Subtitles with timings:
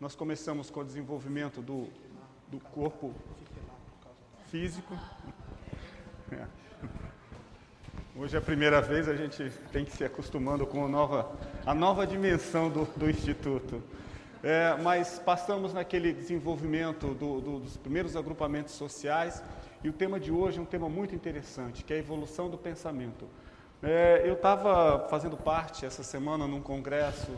[0.00, 1.86] nós começamos com o desenvolvimento do,
[2.48, 3.14] do corpo
[4.46, 4.98] físico.
[6.32, 6.46] É.
[8.16, 11.30] Hoje é a primeira vez, a gente tem que se acostumando com a nova,
[11.66, 13.82] a nova dimensão do, do Instituto.
[14.42, 19.42] É, mas passamos naquele desenvolvimento do, do, dos primeiros agrupamentos sociais
[19.84, 22.56] e o tema de hoje é um tema muito interessante, que é a evolução do
[22.56, 23.28] pensamento.
[23.82, 27.30] É, eu estava fazendo parte essa semana num congresso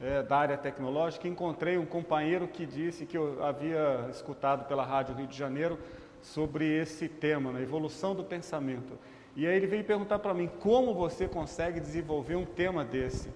[0.00, 5.14] é, da área tecnológica encontrei um companheiro que disse que eu havia escutado pela Rádio
[5.14, 5.78] Rio de Janeiro
[6.22, 8.98] sobre esse tema, na né, evolução do pensamento.
[9.34, 13.28] E aí ele veio perguntar para mim como você consegue desenvolver um tema desse.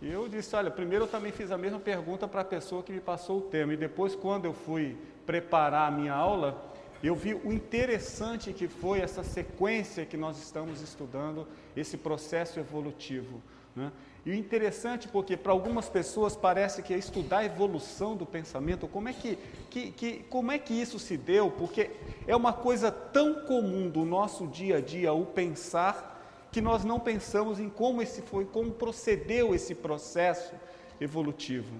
[0.00, 2.92] E eu disse, olha, primeiro eu também fiz a mesma pergunta para a pessoa que
[2.92, 3.74] me passou o tema.
[3.74, 4.96] E depois, quando eu fui
[5.26, 6.62] preparar a minha aula,
[7.02, 11.46] eu vi o interessante que foi essa sequência que nós estamos estudando,
[11.76, 13.42] esse processo evolutivo.
[13.76, 13.90] Né?
[14.24, 18.86] E o interessante porque para algumas pessoas parece que é estudar a evolução do pensamento,
[18.86, 19.38] como é que,
[19.70, 21.50] que, que, como é que isso se deu?
[21.50, 21.90] Porque
[22.26, 27.00] é uma coisa tão comum do nosso dia a dia o pensar que nós não
[27.00, 30.54] pensamos em como esse foi, como procedeu esse processo
[31.00, 31.72] evolutivo.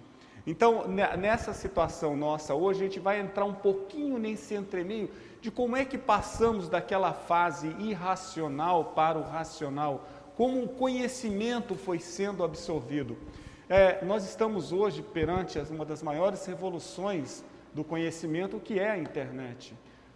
[0.46, 5.10] Então, nessa situação nossa hoje, a gente vai entrar um pouquinho nesse entremeio
[5.40, 10.06] de como é que passamos daquela fase irracional para o racional,
[10.40, 13.14] como o conhecimento foi sendo absorvido.
[13.68, 19.74] É, nós estamos hoje perante uma das maiores revoluções do conhecimento, que é a internet.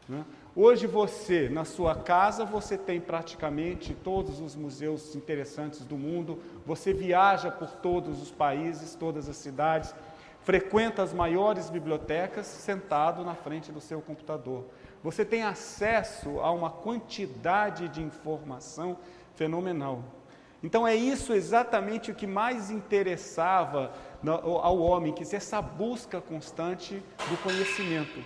[0.08, 0.25] Né?
[0.56, 6.94] Hoje você, na sua casa, você tem praticamente todos os museus interessantes do mundo, você
[6.94, 9.94] viaja por todos os países, todas as cidades,
[10.41, 14.64] frequenta as maiores bibliotecas sentado na frente do seu computador.
[15.03, 18.97] Você tem acesso a uma quantidade de informação
[19.36, 20.02] fenomenal.
[20.62, 23.92] Então é isso exatamente o que mais interessava
[24.62, 28.24] ao homem, que essa busca constante do conhecimento.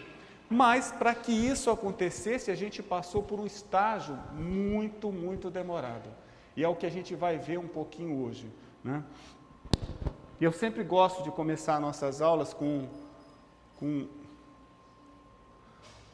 [0.49, 6.09] Mas para que isso acontecesse, a gente passou por um estágio muito, muito demorado.
[6.57, 8.51] E é o que a gente vai ver um pouquinho hoje.
[8.83, 9.03] Né?
[10.41, 12.89] Eu sempre gosto de começar nossas aulas com,
[13.79, 14.07] com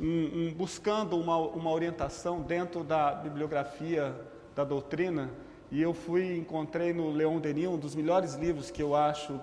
[0.01, 0.07] um,
[0.49, 5.31] um, buscando uma, uma orientação dentro da bibliografia da doutrina.
[5.71, 9.41] E eu fui encontrei no Leon Denis um dos melhores livros que eu acho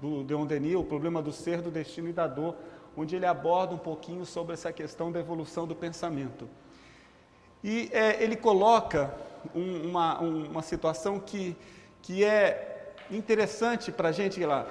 [0.00, 2.54] do Leon Denis, O Problema do Ser, do Destino e da Dor
[2.96, 6.48] onde ele aborda um pouquinho sobre essa questão da evolução do pensamento.
[7.62, 9.14] E é, ele coloca
[9.54, 11.54] um, uma, uma situação que,
[12.00, 14.66] que é interessante para a gente lá.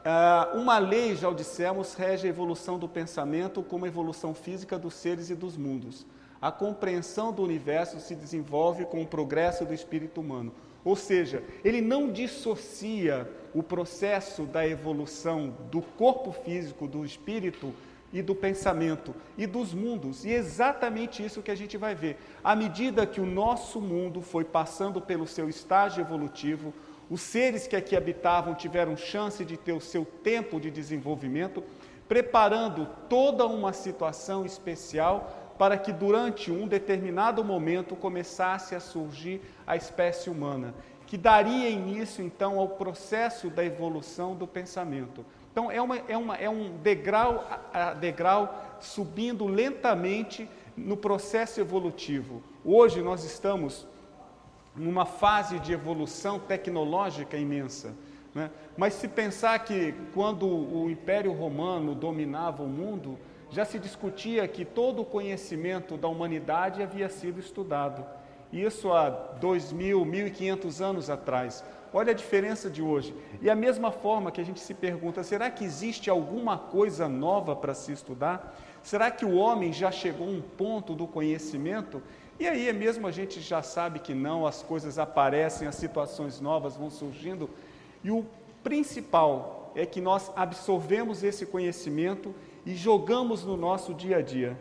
[0.00, 4.78] Uh, uma lei, já o dissemos, rege a evolução do pensamento como a evolução física
[4.78, 6.06] dos seres e dos mundos.
[6.40, 10.52] A compreensão do universo se desenvolve com o progresso do espírito humano.
[10.82, 17.74] Ou seja, ele não dissocia o processo da evolução do corpo físico, do espírito
[18.12, 20.24] e do pensamento e dos mundos.
[20.24, 22.16] E é exatamente isso que a gente vai ver.
[22.42, 26.72] À medida que o nosso mundo foi passando pelo seu estágio evolutivo,
[27.10, 31.62] os seres que aqui habitavam tiveram chance de ter o seu tempo de desenvolvimento,
[32.08, 39.76] preparando toda uma situação especial para que durante um determinado momento começasse a surgir a
[39.76, 40.74] espécie humana,
[41.06, 45.22] que daria início então ao processo da evolução do pensamento.
[45.52, 52.42] Então é, uma, é, uma, é um degrau a degrau subindo lentamente no processo evolutivo.
[52.64, 53.86] Hoje nós estamos
[54.74, 57.94] numa fase de evolução tecnológica imensa.
[58.34, 58.50] Né?
[58.78, 63.18] Mas se pensar que quando o Império Romano dominava o mundo,
[63.50, 68.04] já se discutia que todo o conhecimento da humanidade havia sido estudado.
[68.52, 71.64] Isso há 2.000, 1.500 anos atrás.
[71.92, 73.14] Olha a diferença de hoje.
[73.42, 77.54] E a mesma forma que a gente se pergunta: será que existe alguma coisa nova
[77.56, 78.56] para se estudar?
[78.82, 82.02] Será que o homem já chegou a um ponto do conhecimento?
[82.38, 86.40] E aí, é mesmo a gente já sabe que não, as coisas aparecem, as situações
[86.40, 87.50] novas vão surgindo.
[88.02, 88.24] E o
[88.62, 92.34] principal é que nós absorvemos esse conhecimento
[92.64, 94.56] e jogamos no nosso dia a dia.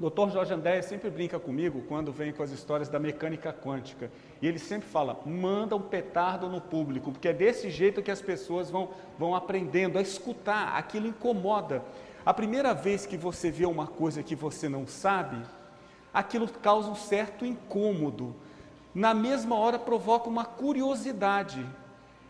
[0.00, 0.30] Dr.
[0.32, 4.10] Jorge André sempre brinca comigo quando vem com as histórias da mecânica quântica.
[4.40, 8.22] E ele sempre fala: manda um petardo no público, porque é desse jeito que as
[8.22, 8.88] pessoas vão,
[9.18, 11.82] vão aprendendo a escutar, aquilo incomoda.
[12.24, 15.36] A primeira vez que você vê uma coisa que você não sabe,
[16.14, 18.34] aquilo causa um certo incômodo.
[18.94, 21.64] Na mesma hora provoca uma curiosidade.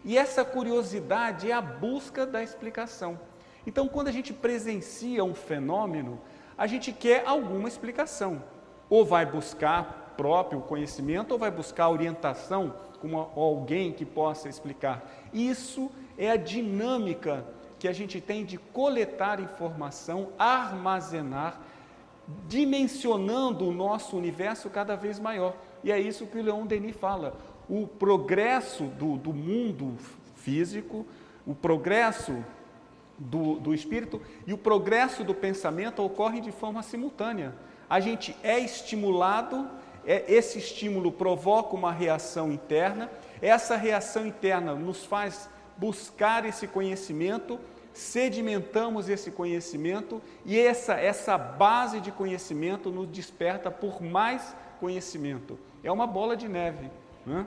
[0.04, 3.29] E essa curiosidade é a busca da explicação.
[3.66, 6.20] Então, quando a gente presencia um fenômeno,
[6.56, 8.42] a gente quer alguma explicação.
[8.88, 15.02] Ou vai buscar próprio conhecimento, ou vai buscar orientação com alguém que possa explicar.
[15.32, 17.46] Isso é a dinâmica
[17.78, 21.60] que a gente tem de coletar informação, armazenar,
[22.46, 25.56] dimensionando o nosso universo cada vez maior.
[25.82, 27.38] E é isso que o Leon Denis fala.
[27.68, 29.96] O progresso do, do mundo
[30.36, 31.06] físico,
[31.46, 32.44] o progresso
[33.20, 37.54] do, do espírito e o progresso do pensamento ocorrem de forma simultânea.
[37.88, 39.68] A gente é estimulado,
[40.06, 43.10] é, esse estímulo provoca uma reação interna,
[43.42, 47.60] essa reação interna nos faz buscar esse conhecimento,
[47.92, 55.58] sedimentamos esse conhecimento e essa, essa base de conhecimento nos desperta por mais conhecimento.
[55.82, 56.90] É uma bola de neve.
[57.26, 57.46] Né?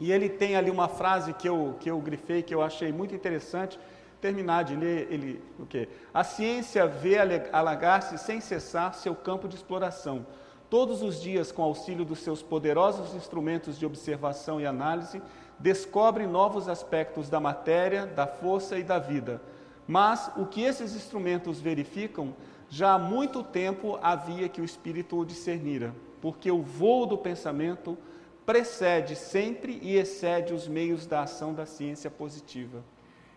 [0.00, 3.14] E ele tem ali uma frase que eu, que eu grifei, que eu achei muito
[3.14, 3.78] interessante,
[4.24, 5.86] terminar de ler, ele, o quê?
[6.14, 7.18] A ciência vê
[7.52, 10.26] alagar-se sem cessar seu campo de exploração.
[10.70, 15.20] Todos os dias, com auxílio dos seus poderosos instrumentos de observação e análise,
[15.58, 19.42] descobre novos aspectos da matéria, da força e da vida.
[19.86, 22.34] Mas o que esses instrumentos verificam,
[22.70, 27.98] já há muito tempo havia que o espírito o discernira, porque o voo do pensamento
[28.46, 32.82] precede sempre e excede os meios da ação da ciência positiva.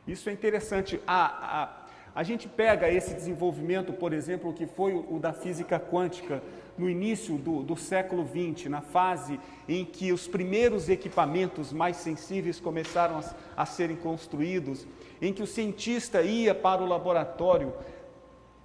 [0.08, 1.00] Isso é interessante.
[1.06, 1.70] A, a,
[2.16, 6.42] a gente pega esse desenvolvimento, por exemplo, que foi o, o da física quântica
[6.78, 12.60] no início do, do século XX, na fase em que os primeiros equipamentos mais sensíveis
[12.60, 14.88] começaram a, a serem construídos,
[15.22, 17.74] em que o cientista ia para o laboratório,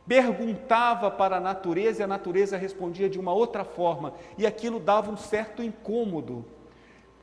[0.06, 5.10] perguntava para a natureza e a natureza respondia de uma outra forma, e aquilo dava
[5.10, 6.44] um certo incômodo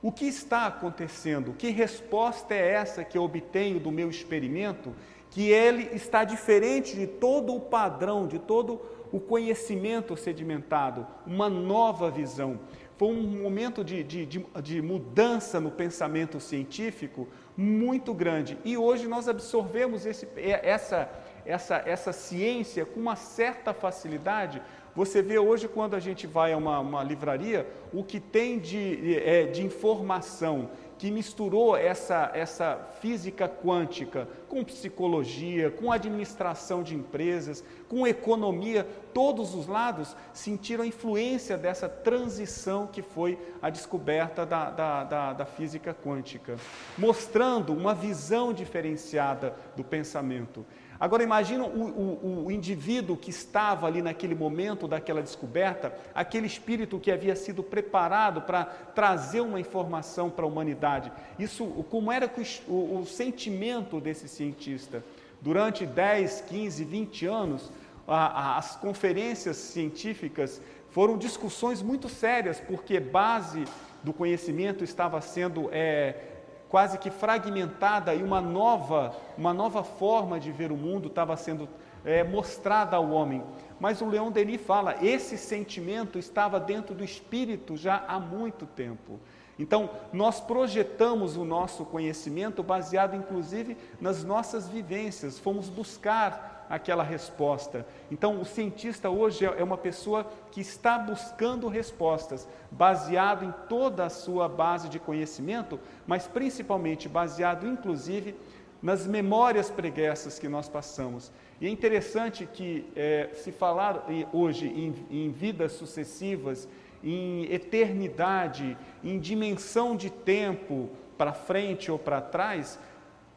[0.02, 1.54] o que está acontecendo?
[1.54, 4.94] Que resposta é essa que eu obtenho do meu experimento?
[5.30, 8.82] Que ele está diferente de todo o padrão, de todo
[9.12, 12.60] o conhecimento sedimentado, uma nova visão.
[12.98, 18.58] Foi um momento de, de, de, de mudança no pensamento científico muito grande.
[18.64, 21.10] E hoje nós absorvemos esse, essa,
[21.46, 24.62] essa, essa ciência com uma certa facilidade,
[24.96, 29.18] você vê hoje, quando a gente vai a uma, uma livraria, o que tem de,
[29.18, 30.70] é, de informação
[31.00, 39.56] que misturou essa, essa física quântica com psicologia, com administração de empresas, com economia, todos
[39.56, 45.46] os lados sentiram a influência dessa transição que foi a descoberta da, da, da, da
[45.46, 46.58] física quântica,
[46.98, 50.66] mostrando uma visão diferenciada do pensamento.
[51.00, 57.00] Agora imagina o, o, o, indivíduo que estava ali naquele momento daquela descoberta, aquele espírito
[57.00, 61.10] que havia sido preparado para trazer uma informação para a humanidade.
[61.38, 62.30] Isso, como era
[62.68, 65.02] o, o sentimento desse cientista?
[65.42, 67.72] Durante 10, 15, 20 anos,
[68.06, 73.64] a, a, as conferências científicas foram discussões muito sérias, porque base
[74.04, 76.39] do conhecimento estava sendo é,
[76.70, 81.68] quase que fragmentada e uma nova, uma nova forma de ver o mundo estava sendo
[82.06, 83.44] é, mostrada ao homem.
[83.80, 89.20] Mas o Leão Denis fala, esse sentimento estava dentro do espírito já há muito tempo.
[89.58, 97.86] Então, nós projetamos o nosso conhecimento baseado inclusive nas nossas vivências, fomos buscar aquela resposta.
[98.12, 104.10] Então, o cientista hoje é uma pessoa que está buscando respostas, baseado em toda a
[104.10, 108.36] sua base de conhecimento, mas principalmente baseado, inclusive,
[108.82, 111.32] nas memórias preguiças que nós passamos.
[111.60, 116.68] E é interessante que é, se falar hoje em, em vidas sucessivas,
[117.04, 122.80] em eternidade, em dimensão de tempo para frente ou para trás,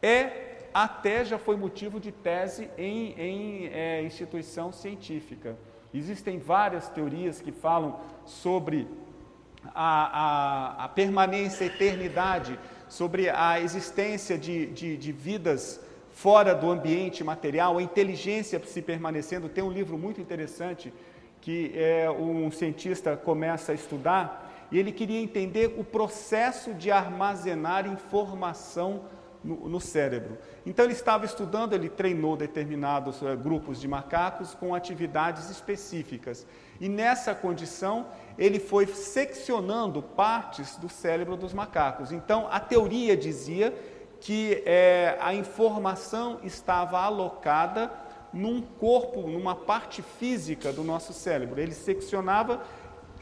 [0.01, 5.55] é até já foi motivo de tese em, em é, instituição científica.
[5.93, 8.87] Existem várias teorias que falam sobre
[9.73, 15.79] a, a, a permanência, a eternidade, sobre a existência de, de, de vidas
[16.11, 19.49] fora do ambiente material, a inteligência se permanecendo.
[19.49, 20.93] Tem um livro muito interessante
[21.41, 27.85] que é, um cientista começa a estudar e ele queria entender o processo de armazenar
[27.85, 29.03] informação
[29.43, 30.37] no, no, cérebro.
[30.65, 36.45] Então ele estava estudando, ele treinou determinados uh, grupos de macacos com atividades específicas.
[36.79, 38.07] E nessa condição,
[38.37, 42.11] ele foi seccionando partes do cérebro dos macacos.
[42.11, 43.73] Então a teoria dizia
[44.19, 47.91] que é, a informação estava alocada
[48.31, 51.61] num corpo, numa parte física do nosso cérebro.
[51.61, 52.61] Ele seccionava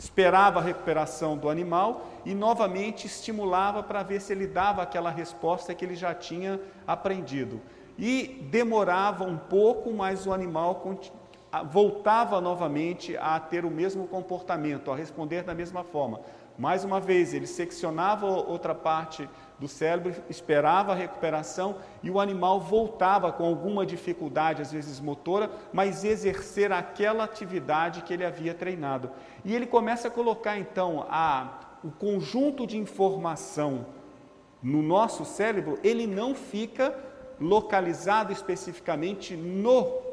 [0.02, 5.76] esperava a recuperação do animal e novamente estimulava para ver se ele dava aquela resposta
[5.76, 7.62] que ele já tinha aprendido.
[8.00, 10.82] E demorava um pouco, mas o animal
[11.70, 16.22] voltava novamente a ter o mesmo comportamento, a responder da mesma forma.
[16.58, 19.30] Mais uma vez, ele seccionava outra parte
[19.62, 25.52] do cérebro, esperava a recuperação e o animal voltava com alguma dificuldade, às vezes motora,
[25.72, 29.12] mas exercer aquela atividade que ele havia treinado.
[29.46, 33.86] E ele começa a colocar então a, o conjunto de informação
[34.64, 36.98] no nosso cérebro, ele não fica
[37.40, 40.11] localizado especificamente no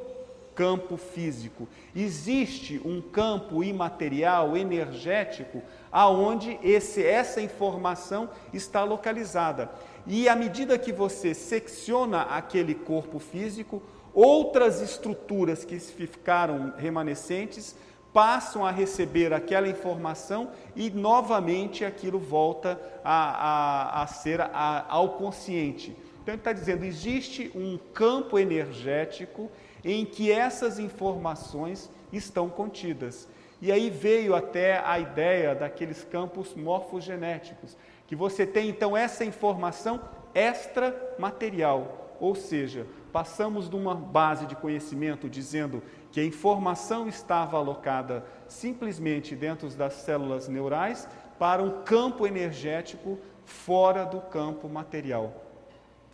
[0.59, 1.69] campo físico.
[1.95, 5.63] Existe um campo imaterial, energético,
[5.93, 9.71] aonde esse, essa informação está localizada.
[10.05, 13.81] E à medida que você secciona aquele corpo físico,
[14.13, 17.77] outras estruturas que ficaram remanescentes
[18.13, 25.11] passam a receber aquela informação e novamente aquilo volta a, a, a ser a, ao
[25.11, 25.97] consciente.
[26.21, 29.49] Então ele está dizendo: existe um campo energético
[29.85, 33.29] em que essas informações estão contidas.
[33.61, 40.01] E aí veio até a ideia daqueles campos morfogenéticos, que você tem então essa informação
[40.35, 45.83] extramaterial, ou seja, passamos de uma base de conhecimento dizendo
[46.13, 51.09] que a informação estava alocada simplesmente dentro das células neurais
[51.39, 55.48] para um campo energético fora do campo material.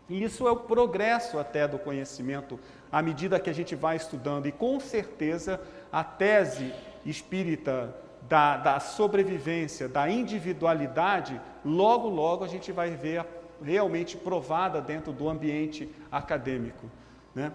[0.09, 2.59] E isso é o progresso até do conhecimento
[2.93, 6.73] à medida que a gente vai estudando, e com certeza a tese
[7.05, 7.95] espírita
[8.29, 13.25] da, da sobrevivência, da individualidade, logo, logo a gente vai ver
[13.63, 16.87] realmente provada dentro do ambiente acadêmico.
[17.35, 17.53] Né?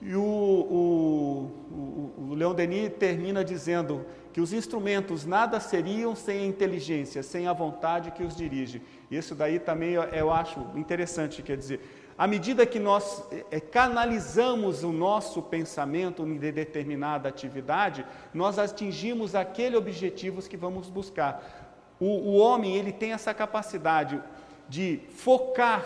[0.00, 6.40] E o, o, o, o Leon Denis termina dizendo que os instrumentos nada seriam sem
[6.40, 8.82] a inteligência, sem a vontade que os dirige.
[9.08, 11.80] Isso daí também eu, eu acho interessante, quer dizer,
[12.18, 19.76] à medida que nós é, canalizamos o nosso pensamento em determinada atividade, nós atingimos aquele
[19.76, 21.70] objetivo que vamos buscar.
[22.00, 24.20] O, o homem ele tem essa capacidade
[24.68, 25.84] de focar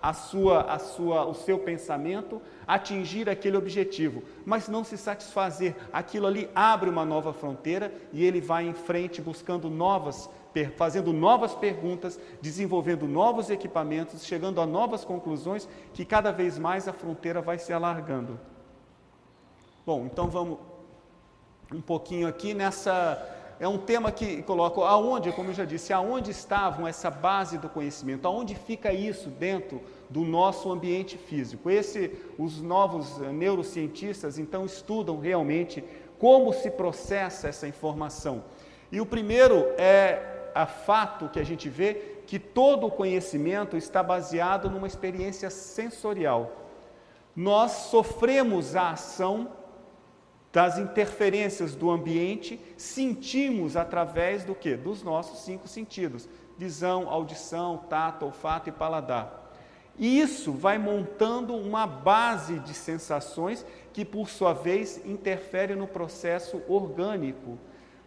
[0.00, 5.74] a sua, a sua, o seu pensamento, atingir aquele objetivo, mas não se satisfazer.
[5.92, 10.28] Aquilo ali abre uma nova fronteira e ele vai em frente buscando novas
[10.74, 16.94] fazendo novas perguntas, desenvolvendo novos equipamentos, chegando a novas conclusões, que cada vez mais a
[16.94, 18.40] fronteira vai se alargando.
[19.84, 20.58] Bom, então vamos
[21.72, 23.34] um pouquinho aqui nessa.
[23.58, 27.70] É um tema que coloco aonde, como eu já disse, aonde estavam essa base do
[27.70, 31.70] conhecimento, aonde fica isso dentro do nosso ambiente físico.
[31.70, 35.82] Esse, os novos eh, neurocientistas então estudam realmente
[36.18, 38.44] como se processa essa informação.
[38.92, 44.02] E o primeiro é a fato que a gente vê que todo o conhecimento está
[44.02, 46.52] baseado numa experiência sensorial.
[47.34, 49.48] Nós sofremos a ação
[50.52, 54.76] das interferências do ambiente, sentimos através do que?
[54.76, 59.52] Dos nossos cinco sentidos: visão, audição, tato, olfato e paladar.
[59.98, 66.62] E isso vai montando uma base de sensações que, por sua vez, interfere no processo
[66.68, 67.58] orgânico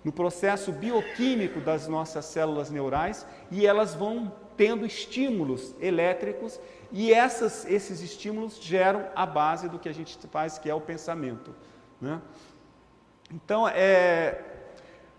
[0.04, 6.60] no processo bioquímico das nossas células neurais e elas vão tendo estímulos elétricos
[6.92, 10.82] e essas, esses estímulos geram a base do que a gente faz, que é o
[10.82, 11.54] pensamento.
[12.02, 12.22] Né?
[13.32, 14.42] Então, é,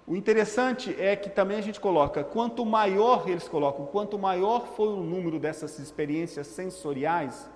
[0.06, 4.88] o interessante é que também a gente coloca, quanto maior eles colocam, quanto maior for
[4.88, 7.48] o número dessas experiências sensoriais,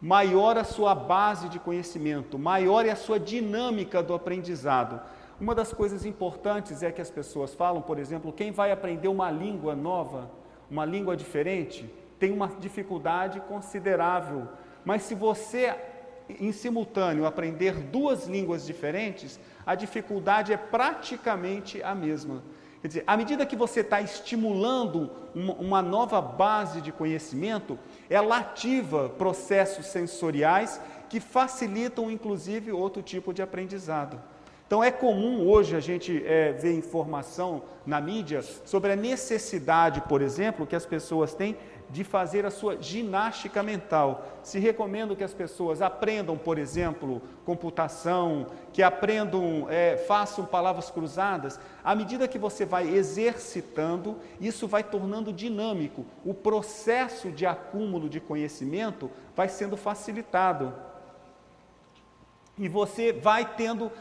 [0.00, 5.00] maior a sua base de conhecimento, maior é a sua dinâmica do aprendizado.
[5.40, 9.30] Uma das coisas importantes é que as pessoas falam, por exemplo, quem vai aprender uma
[9.30, 10.30] língua nova,
[10.70, 14.48] uma língua diferente, tem uma dificuldade considerável.
[14.84, 15.74] Mas se você,
[16.28, 22.42] em simultâneo, aprender duas línguas diferentes, a dificuldade é praticamente a mesma.
[22.80, 27.78] Quer dizer, à medida que você está estimulando uma, uma, nova base de conhecimento,
[28.08, 34.20] ela ativa processos sensoriais que facilitam, inclusive, outro tipo de aprendizado.
[34.66, 40.20] Então é comum hoje a gente é, ver informação na mídia sobre a necessidade, por
[40.20, 41.56] exemplo, que as pessoas têm
[41.88, 44.26] de fazer a sua ginástica mental.
[44.42, 51.60] Se recomenda que as pessoas aprendam, por exemplo, computação, que aprendam, é, façam palavras cruzadas.
[51.84, 56.04] À medida que você vai exercitando, isso vai tornando dinâmico.
[56.24, 60.74] O processo de acúmulo de conhecimento vai sendo facilitado.
[62.58, 63.92] E você vai tendo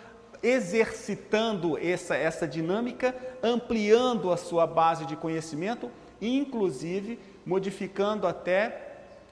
[0.41, 5.89] exercitando essa, essa dinâmica, ampliando a sua base de conhecimento,
[6.21, 8.81] inclusive modificando até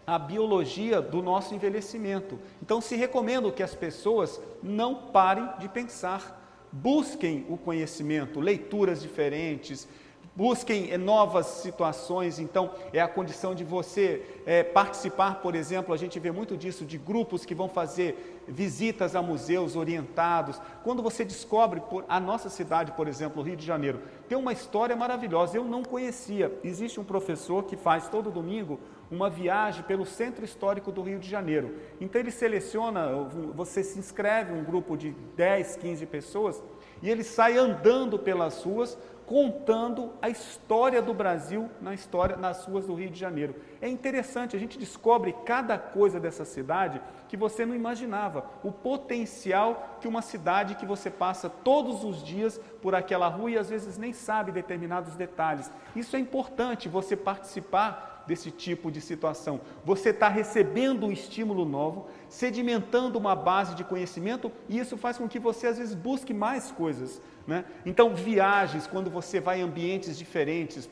[0.05, 2.37] a biologia do nosso envelhecimento.
[2.61, 6.41] Então, se recomenda que as pessoas não parem de pensar,
[6.71, 9.87] busquem o conhecimento, leituras diferentes,
[10.35, 15.97] Busquem eh, novas situações, então é a condição de você é, participar, por exemplo, a
[15.97, 20.59] gente vê muito disso, de grupos que vão fazer visitas a museus orientados.
[20.83, 24.95] Quando você descobre por, a nossa cidade, por exemplo, Rio de Janeiro, tem uma história
[24.95, 26.51] maravilhosa, eu não conhecia.
[26.63, 28.79] Existe um professor que faz todo domingo
[29.11, 31.75] uma viagem pelo centro histórico do Rio de Janeiro.
[32.01, 33.07] Então ele seleciona,
[33.53, 36.63] você se inscreve, um grupo de 10, 15 pessoas,
[37.01, 42.85] e ele sai andando pelas ruas contando a história do Brasil na história nas ruas
[42.85, 43.55] do Rio de Janeiro.
[43.81, 49.97] É interessante, a gente descobre cada coisa dessa cidade que você não imaginava, o potencial
[49.99, 53.97] que uma cidade que você passa todos os dias por aquela rua e às vezes
[53.97, 55.71] nem sabe determinados detalhes.
[55.95, 59.59] Isso é importante você participar desse tipo de situação.
[59.83, 65.27] Você está recebendo um estímulo novo, sedimentando uma base de conhecimento e isso faz com
[65.27, 67.21] que você às vezes busque mais coisas.
[67.45, 67.65] Né?
[67.85, 70.89] Então, viagens, quando você vai em ambientes diferentes,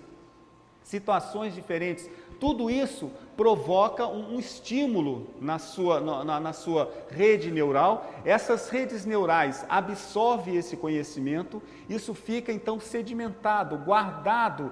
[0.84, 8.12] situações diferentes, tudo isso provoca um, um estímulo na sua, na, na, sua rede neural.
[8.26, 14.72] Essas redes neurais absorvem esse conhecimento, isso fica então sedimentado, guardado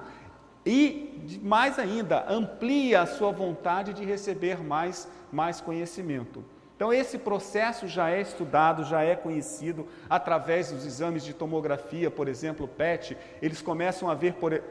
[0.66, 6.44] e, mais ainda, amplia a sua vontade de receber mais, mais conhecimento.
[6.80, 12.30] Então, esse processo já é estudado, já é conhecido através dos exames de tomografia, por
[12.30, 13.18] exemplo, PET.
[13.42, 14.64] Eles começam a ver, por,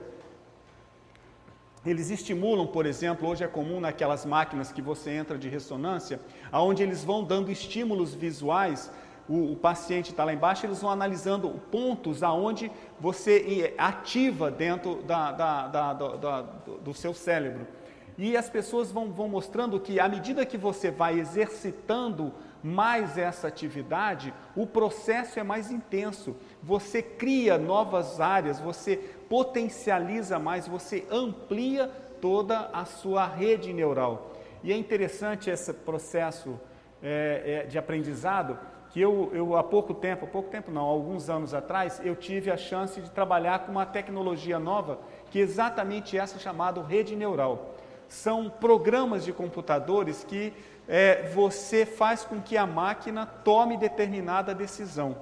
[1.85, 6.19] eles estimulam, por exemplo, hoje é comum naquelas máquinas que você entra de ressonância,
[6.51, 8.91] aonde eles vão dando estímulos visuais
[9.29, 15.33] o, o paciente está lá embaixo, eles vão analisando pontos aonde você ativa dentro da,
[15.33, 16.43] da, da,
[16.83, 17.67] do seu cérebro.
[18.19, 23.47] E as pessoas vão, vão mostrando que, à medida que você vai exercitando mais essa
[23.47, 26.35] atividade, o processo é mais intenso.
[26.61, 28.97] Você cria novas áreas, você
[29.29, 31.89] potencializa mais, você amplia
[32.21, 34.33] toda a sua rede neural.
[34.65, 36.59] E é interessante esse processo
[37.01, 38.59] é, é, de aprendizado,
[38.91, 42.51] que eu, eu há pouco tempo, há pouco tempo não, alguns anos atrás, eu tive
[42.51, 44.99] a chance de trabalhar com uma tecnologia nova,
[45.31, 47.77] que é exatamente essa chamada rede neural.
[48.09, 50.53] São programas de computadores que
[50.89, 55.17] é, você faz com que a máquina tome determinada decisão.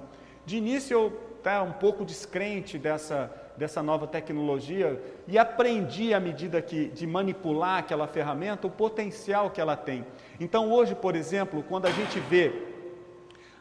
[0.45, 6.61] De início eu estava um pouco descrente dessa, dessa nova tecnologia e aprendi à medida
[6.61, 10.05] que de manipular aquela ferramenta o potencial que ela tem.
[10.39, 12.51] Então hoje, por exemplo, quando a gente vê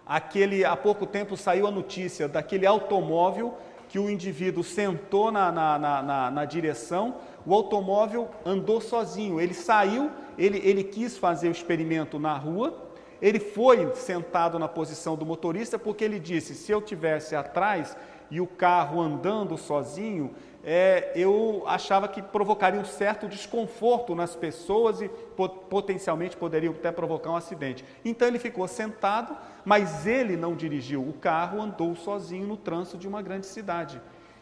[0.07, 5.79] aquele, há pouco tempo saiu a notícia daquele automóvel que o indivíduo sentou na, na,
[5.79, 9.41] na, na, direção, o automóvel andou sozinho.
[9.41, 12.87] Ele saiu, ele, ele quis fazer o experimento na rua,
[13.21, 17.97] ele foi sentado na posição do motorista porque ele disse: se eu tivesse atrás
[18.31, 20.35] e o carro andando sozinho,
[20.69, 25.09] é, eu achava que provocaria um certo desconforto nas pessoas e
[25.71, 27.85] potencialmente poderia até provocar um acidente.
[28.05, 33.07] Então ele ficou sentado, mas ele não dirigiu o carro, andou sozinho no trânsito de
[33.07, 34.01] uma grande cidade.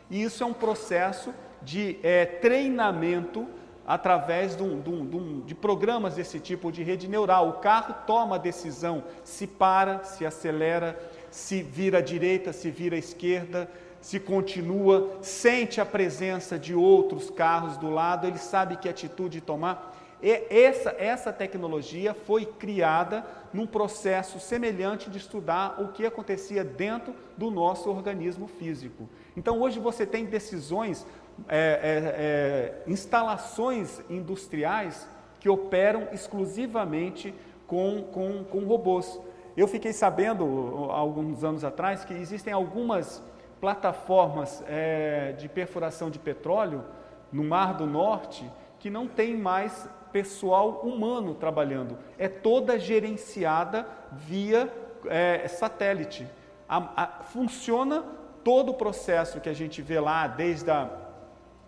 [0.08, 3.46] E isso é um processo de é, treinamento
[3.86, 7.50] através de, um, de, um, de, programas desse tipo de rede neural.
[7.50, 10.98] O carro toma a decisão, se para, se acelera,
[11.30, 13.68] se vira à direita, se vira à esquerda,
[14.04, 19.96] se continua, sente a presença de outros carros do lado, ele sabe que atitude tomar.
[20.22, 27.14] E essa, essa tecnologia foi criada num processo semelhante de estudar o que acontecia dentro
[27.34, 29.08] do nosso organismo físico.
[29.34, 31.06] Então, hoje você tem decisões,
[31.48, 35.08] é, é, é, instalações industriais
[35.40, 37.34] que operam exclusivamente
[37.66, 39.18] com, com, com robôs.
[39.56, 40.44] Eu fiquei sabendo,
[40.90, 43.22] alguns anos atrás, que existem algumas
[43.64, 46.84] plataformas é, de perfuração de petróleo
[47.32, 48.44] no Mar do Norte
[48.78, 51.96] que não tem mais pessoal humano trabalhando.
[52.18, 54.70] É toda gerenciada via
[55.06, 56.28] é, satélite.
[56.68, 58.04] A, a, funciona
[58.44, 60.90] todo o processo que a gente vê lá, desde a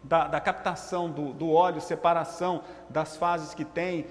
[0.05, 4.05] da, da captação do, do, óleo, separação das fases que tem,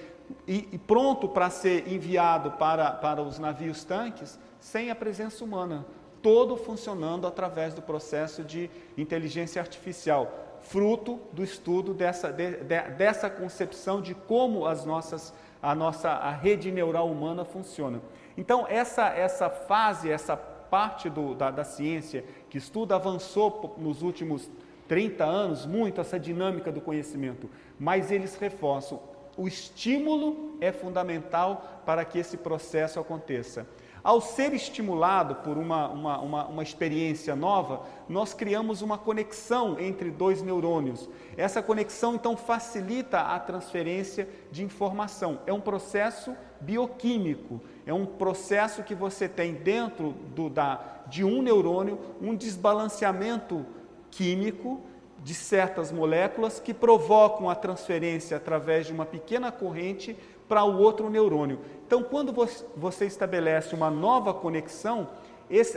[0.48, 5.86] e, e pronto para ser enviado para, para os navios tanques, sem a presença humana
[6.26, 13.30] todo funcionando através do processo de inteligência artificial, fruto do estudo dessa, de, de, dessa
[13.30, 18.02] concepção de como as nossas, a nossa a rede neural humana funciona.
[18.36, 24.50] Então, essa, essa fase, essa parte do, da, da ciência que estuda avançou nos últimos
[24.88, 29.00] 30 anos muito essa dinâmica do conhecimento, mas eles reforçam
[29.38, 33.68] o estímulo é fundamental para que esse processo aconteça.
[34.06, 40.12] Ao ser estimulado por uma, uma, uma, uma, experiência nova, nós criamos uma conexão entre
[40.12, 41.10] dois neurônios.
[41.36, 45.40] Essa conexão, então, facilita a transferência de informação.
[45.48, 51.42] É um processo bioquímico, é um processo que você tem dentro do, da, de um
[51.42, 53.66] neurônio um desbalanceamento
[54.12, 54.82] químico
[55.24, 60.16] de certas moléculas que provocam a transferência através de uma pequena corrente
[60.48, 61.60] para o outro neurônio.
[61.86, 62.34] Então, quando
[62.76, 65.08] você estabelece uma nova conexão,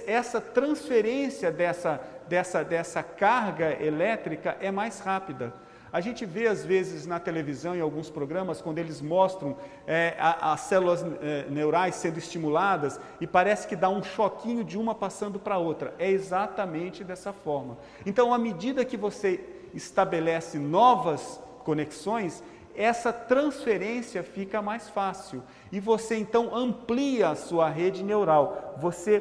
[0.07, 5.53] essa transferência dessa, dessa, dessa carga elétrica é mais rápida.
[5.91, 10.61] A gente vê às vezes na televisão, em alguns programas, quando eles mostram é, as
[10.61, 15.57] células é, neurais sendo estimuladas e parece que dá um choquinho de uma passando para
[15.57, 15.95] outra.
[15.99, 17.79] É exatamente dessa forma.
[18.05, 19.41] Então, à medida que você
[19.75, 22.43] estabelece novas conexões,
[22.79, 28.77] essa transferência fica mais fácil e você então amplia a sua rede neural.
[28.79, 29.21] Você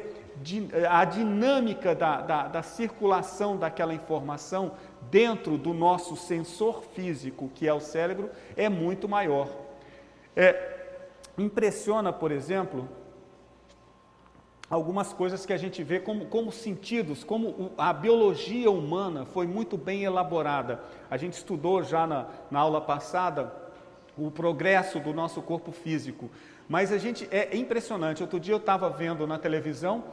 [0.88, 4.72] a dinâmica da, da, da circulação daquela informação
[5.10, 9.48] dentro do nosso sensor físico, que é o cérebro, é muito maior.
[10.36, 10.76] É,
[11.36, 12.88] impressiona, por exemplo,
[14.70, 19.76] algumas coisas que a gente vê como, como sentidos, como a biologia humana foi muito
[19.76, 20.80] bem elaborada.
[21.10, 23.52] A gente estudou já na, na aula passada
[24.16, 26.30] o progresso do nosso corpo físico,
[26.68, 28.22] mas a gente é impressionante.
[28.22, 30.04] Outro dia eu estava vendo na televisão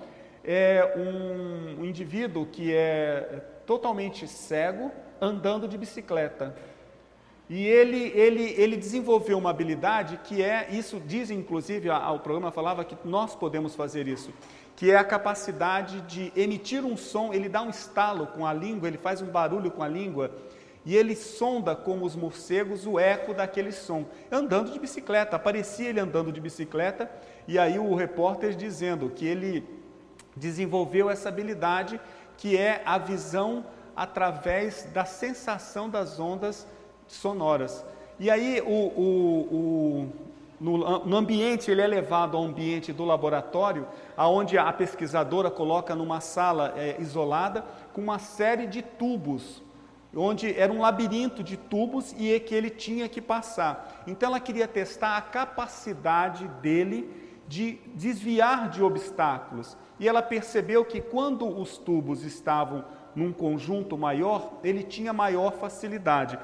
[0.44, 6.56] é, um, um indivíduo que é totalmente cego andando de bicicleta.
[7.50, 12.84] E ele, ele, ele desenvolveu uma habilidade que é, isso diz inclusive, o programa falava
[12.84, 14.32] que nós podemos fazer isso,
[14.76, 18.88] que é a capacidade de emitir um som, ele dá um estalo com a língua,
[18.88, 20.32] ele faz um barulho com a língua,
[20.84, 26.00] e ele sonda como os morcegos o eco daquele som, andando de bicicleta, aparecia ele
[26.00, 27.12] andando de bicicleta,
[27.48, 29.64] e aí o repórter dizendo que ele
[30.36, 32.02] desenvolveu essa habilidade
[32.38, 36.68] que é a visão através da sensação das ondas
[37.08, 37.86] sonoras.
[38.20, 40.10] E aí, o, o, o,
[40.60, 46.22] no, no, ambiente, ele é levado ao ambiente do laboratório, aonde a pesquisadora coloca numa
[46.22, 49.62] sala é, isolada com uma série de tubos,
[50.16, 54.04] onde era um labirinto de tubos e é que ele tinha que passar.
[54.08, 59.78] Então, ela queria testar a capacidade dele de desviar de obstáculos.
[60.00, 62.84] E ela percebeu que quando os tubos estavam
[63.16, 66.38] num conjunto maior, ele tinha maior facilidade.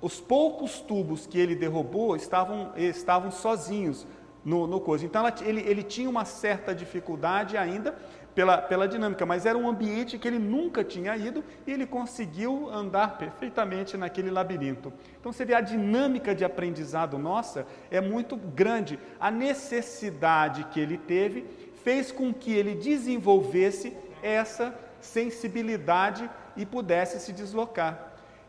[0.00, 4.06] Os poucos tubos que ele derrubou estavam, estavam sozinhos
[4.44, 5.04] no, no coisa.
[5.04, 7.96] Então ela, ele, ele tinha uma certa dificuldade ainda
[8.36, 12.68] pela, pela dinâmica, mas era um ambiente que ele nunca tinha ido e ele conseguiu
[12.70, 14.92] andar perfeitamente naquele labirinto.
[15.18, 18.98] Então você vê a dinâmica de aprendizado nossa é muito grande.
[19.18, 21.46] A necessidade que ele teve
[21.82, 28.05] fez com que ele desenvolvesse essa sensibilidade e pudesse se deslocar.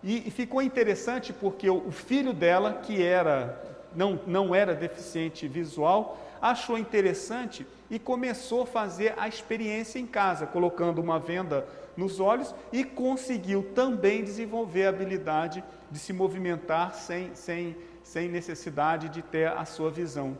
[0.08, 3.62] E, e ficou interessante porque o, o filho dela, que era
[3.94, 10.48] não, não era deficiente visual, achou interessante e começou a fazer a experiência em casa,
[10.48, 11.68] colocando uma venda
[11.98, 19.10] nos olhos e conseguiu também desenvolver a habilidade de se movimentar sem, sem, sem necessidade
[19.10, 20.38] de ter a sua visão.